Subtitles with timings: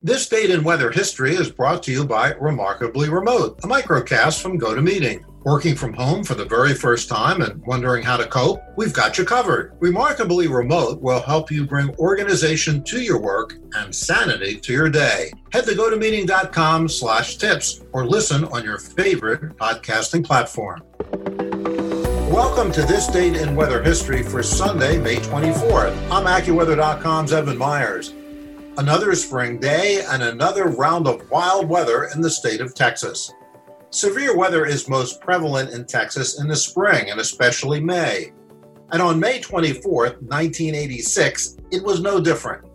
[0.00, 4.56] This date in weather history is brought to you by Remarkably Remote, a microcast from
[4.56, 5.24] GoToMeeting.
[5.42, 8.62] Working from home for the very first time and wondering how to cope?
[8.76, 9.76] We've got you covered.
[9.80, 15.32] Remarkably Remote will help you bring organization to your work and sanity to your day.
[15.52, 20.80] Head to gotomeeting.com slash tips or listen on your favorite podcasting platform.
[22.30, 25.96] Welcome to this date in weather history for Sunday, May 24th.
[26.08, 28.14] I'm AccuWeather.com's Evan Myers.
[28.78, 33.32] Another spring day and another round of wild weather in the state of Texas.
[33.90, 38.32] Severe weather is most prevalent in Texas in the spring and especially May.
[38.92, 42.68] And on May 24, 1986, it was no different.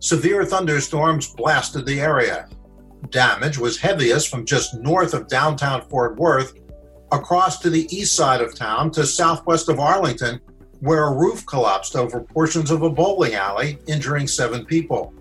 [0.00, 2.48] Severe thunderstorms blasted the area.
[3.10, 6.54] Damage was heaviest from just north of downtown Fort Worth
[7.12, 10.40] across to the east side of town to southwest of Arlington,
[10.80, 15.14] where a roof collapsed over portions of a bowling alley, injuring seven people.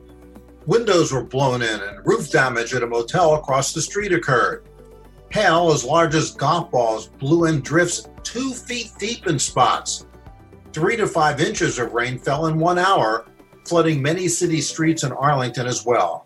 [0.66, 4.66] Windows were blown in, and roof damage at a motel across the street occurred.
[5.30, 10.06] Hail as large as golf balls blew in drifts two feet deep in spots.
[10.72, 13.25] Three to five inches of rain fell in one hour,
[13.67, 16.25] flooding many city streets in Arlington as well.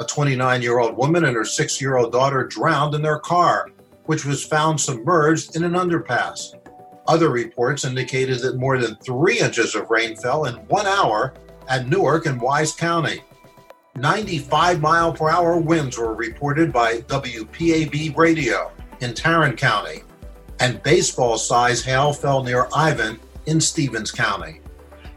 [0.00, 3.68] A 29 year old woman and her six year old daughter drowned in their car,
[4.04, 6.54] which was found submerged in an underpass.
[7.06, 11.32] Other reports indicated that more than three inches of rain fell in one hour
[11.68, 13.22] at Newark and Wise County.
[13.96, 20.02] 95 mile per hour winds were reported by WBAP radio in Tarrant County,
[20.60, 24.60] and baseball size hail fell near Ivan in Stephens County.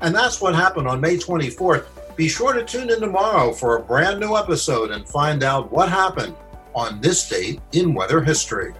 [0.01, 1.85] And that's what happened on May 24th.
[2.17, 5.87] Be sure to tune in tomorrow for a brand new episode and find out what
[5.87, 6.35] happened
[6.73, 8.73] on this date in weather history.